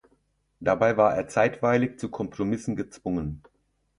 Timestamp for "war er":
0.97-1.27